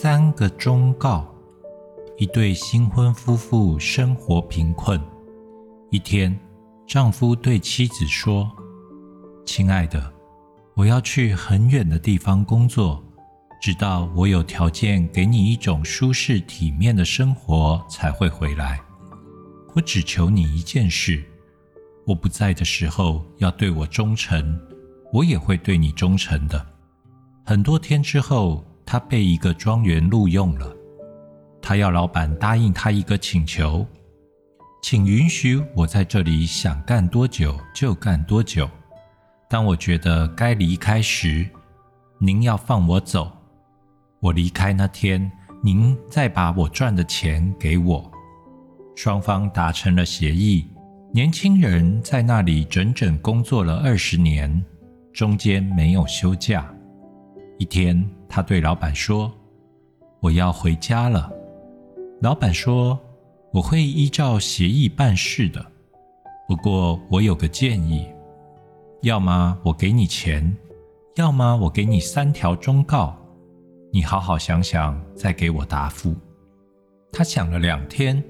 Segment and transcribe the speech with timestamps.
[0.00, 1.26] 三个忠告：
[2.18, 4.96] 一对新婚夫妇生活贫困。
[5.90, 6.38] 一天，
[6.86, 8.48] 丈夫对妻子说
[9.44, 10.14] ：“亲爱的，
[10.76, 13.02] 我要去很远的地方工作，
[13.60, 18.80] 直到我有条件给你一种舒适体面的生活才会回来。
[19.74, 21.24] 我只求你一件事：
[22.06, 24.60] 我不在的时候要对我忠诚，
[25.12, 26.64] 我也会对你忠诚的。”
[27.44, 28.64] 很多天之后。
[28.90, 30.74] 他被一个庄园录用了。
[31.60, 33.86] 他要老板答应他一个请求，
[34.82, 38.66] 请允许我在这里想干多久就干多久。
[39.46, 41.46] 当我觉得该离开时，
[42.18, 43.30] 您要放我走。
[44.20, 45.30] 我离开那天，
[45.62, 48.10] 您再把我赚的钱给我。
[48.96, 50.66] 双方达成了协议。
[51.12, 54.64] 年轻人在那里整整工作了二十年，
[55.12, 56.74] 中间没有休假。
[57.58, 58.17] 一天。
[58.28, 59.32] 他对老板说
[60.20, 61.30] ：“我要回家了。”
[62.20, 62.98] 老板说
[63.52, 65.64] ：“我会依照协议办事的。
[66.46, 68.06] 不过我有个建议，
[69.02, 70.56] 要么我给你钱，
[71.16, 73.16] 要么我给你三条忠告。
[73.92, 76.14] 你好好想想，再给我答复。”
[77.10, 78.22] 他想了两天，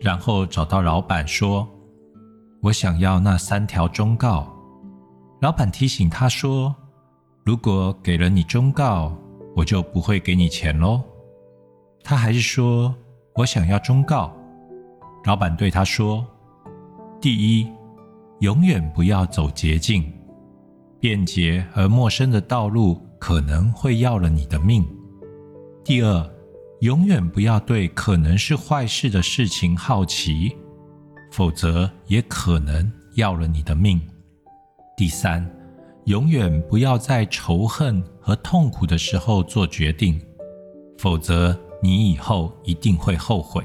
[0.00, 1.68] 然后找到老板说
[2.62, 4.48] ：“我想要那三条忠告。”
[5.42, 6.74] 老板提醒他说
[7.44, 9.12] ：“如果给了你忠告，”
[9.54, 11.02] 我就不会给你钱喽。
[12.02, 12.94] 他还是说
[13.34, 14.34] ：“我想要忠告。”
[15.24, 16.26] 老板对他说
[17.20, 17.68] ：“第一，
[18.40, 20.04] 永远不要走捷径，
[21.00, 24.82] 便捷而陌生的道路可能会要了你的命；
[25.84, 26.30] 第二，
[26.80, 30.54] 永远不要对可能是坏事的事情好奇，
[31.30, 33.98] 否则也可能要了你的命；
[34.96, 35.48] 第三。”
[36.04, 40.18] 永远不要在仇恨和痛苦的时候做决定，
[40.96, 43.62] 否则你以后一定会后悔。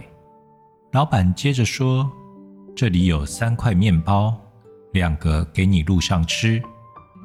[0.91, 2.11] 老板接着说
[2.75, 4.37] ：“这里有三块面包，
[4.91, 6.61] 两个给你路上吃，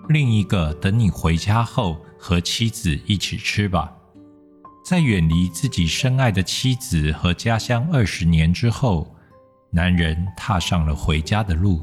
[0.08, 3.92] 另一个等你回家后和妻子一起吃吧。”
[4.86, 9.12] 在远离自己深爱的妻子和家乡二十年之后，
[9.70, 11.80] 男人踏上了回家的路。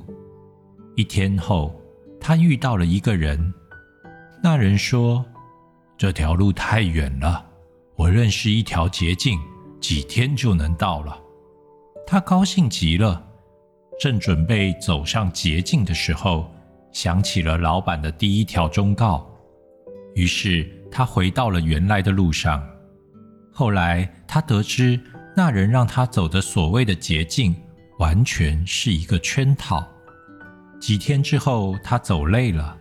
[0.95, 1.75] 一天后。
[2.23, 3.51] 他遇到了一个人，
[4.43, 5.25] 那人说
[6.01, 7.45] ：“这条路太远了，
[7.95, 9.39] 我认识一条捷径，
[9.79, 11.15] 几天就能到了。”
[12.07, 13.23] 他高兴极了，
[13.99, 16.51] 正准备走上捷径的时候，
[16.91, 19.31] 想起了老板的第一条忠告，
[20.15, 22.67] 于是他回到了原来的路上。
[23.53, 24.99] 后来他得知，
[25.37, 27.55] 那人让他走的所谓的捷径，
[27.99, 29.87] 完全是一个圈套。
[30.79, 32.75] 几天之后，他走累了，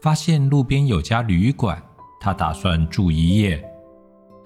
[0.00, 1.78] 发现路边有家旅馆，
[2.20, 3.62] 他打算住一夜。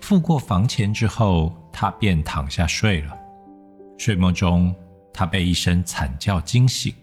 [0.01, 3.17] 付过房钱之后，他便躺下睡了。
[3.99, 4.75] 睡梦中，
[5.13, 6.95] 他被一声惨叫惊醒，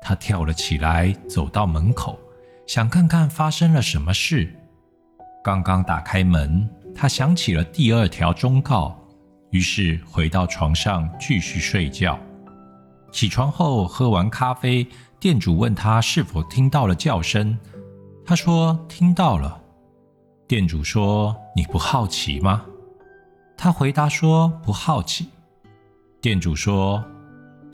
[0.00, 2.18] 他跳了起来，走到门口，
[2.66, 4.52] 想看看发生了什么事。
[5.44, 8.98] 刚刚打开门，他想起了第二条忠告，
[9.50, 12.18] 于是回到床上继续睡觉。
[13.12, 14.86] 起床后，喝完咖啡。
[15.18, 17.58] 店主问他是否听到了叫声，
[18.24, 19.62] 他说听到了。
[20.48, 22.64] 店主说：“你不好奇吗？”
[23.58, 25.28] 他回答说：“不好奇。”
[26.22, 27.04] 店主说：“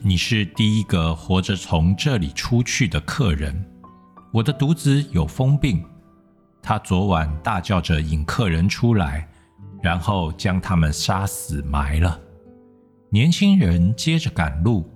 [0.01, 3.63] 你是第一个活着从这里出去的客人。
[4.31, 5.85] 我的独子有疯病，
[6.63, 9.27] 他昨晚大叫着引客人出来，
[9.81, 12.19] 然后将他们杀死埋了。
[13.11, 14.89] 年轻人接着赶路。”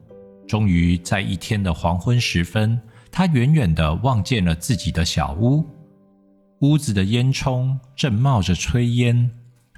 [0.47, 5.63] 终于在一天的黄昏时分，他远远地望见了自己的小屋，
[6.61, 9.29] 屋子的烟囱正冒着炊烟，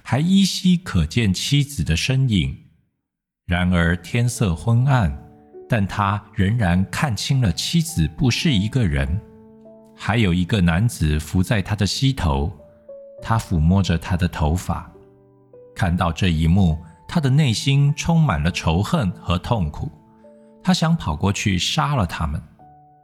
[0.02, 2.56] 还依稀可见妻子的身影。
[3.46, 5.14] 然而天色昏暗，
[5.68, 9.20] 但他仍然看清了妻子不是一个人，
[9.94, 12.50] 还有一个男子伏在他的膝头，
[13.22, 14.90] 他抚摸着他的头发。
[15.76, 16.78] 看到这一幕，
[17.08, 19.92] 他的内心充满了仇恨和痛苦。
[20.64, 22.42] 他想跑过去杀了他们。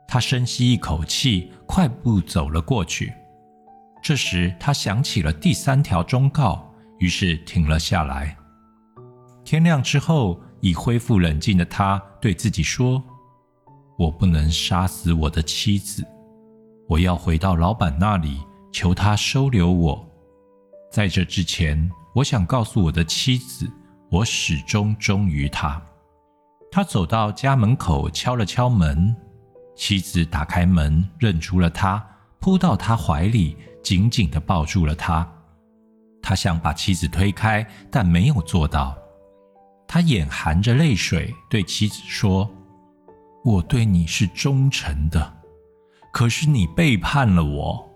[0.08, 3.12] 他深吸一口气，快步走了过去。
[4.08, 8.38] 这时，他想起了第三条忠告，于是停了下来。
[9.44, 13.04] 天亮之后，已恢复冷静的他对自己说
[13.98, 16.06] ：“我不能杀死我的妻子，
[16.88, 18.38] 我要回到老板那里，
[18.72, 20.08] 求他收留我。
[20.92, 23.68] 在这之前，我想告诉我的妻子，
[24.12, 25.82] 我始终忠于她。”
[26.72, 29.16] 他走到家门口，敲了敲门。
[29.76, 32.06] 妻子打开门，认出了他，
[32.46, 35.28] 扑到他怀里，紧紧地抱住了他。
[36.22, 38.96] 他想把妻子推开，但没有做到。
[39.88, 42.48] 他眼含着泪水对妻子说
[43.44, 45.38] ：“我对你是忠诚的，
[46.14, 47.90] 可是你背叛了我。”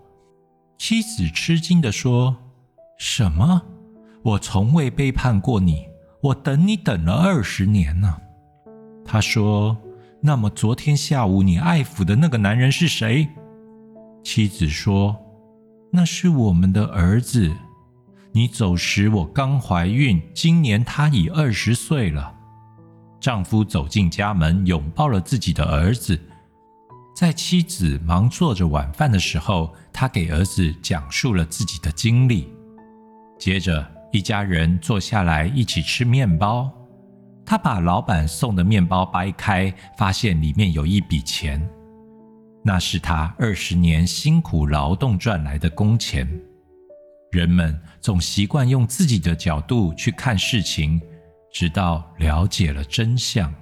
[0.76, 2.36] 妻子吃惊地说
[2.98, 3.62] ：“什么？
[4.24, 5.86] 我从未背叛过你，
[6.22, 8.16] 我等你等了二十年呢。”
[9.06, 9.78] 他说
[10.20, 13.28] ：“那么昨天下午你爱抚的那个男人是谁？”
[14.22, 15.16] 妻子说
[15.90, 17.50] ：“那是我们的儿子。
[18.32, 22.34] 你走时我刚怀孕，今年他已二十岁了。”
[23.20, 26.18] 丈夫走进家门，拥抱了自己的儿子。
[27.14, 32.48] 在妻子忙做着晚饭的时候，他给儿子讲述了自己的经历。
[33.38, 36.70] 接着，一家人坐下来一起吃面包。
[37.44, 41.68] 他把老板送的面包掰开，发现里面有一笔钱。
[42.62, 46.28] 那是他二十年辛苦劳动赚来的工钱。
[47.32, 51.00] 人们总习惯用自己的角度去看事情，
[51.52, 53.52] 直到了解了真相。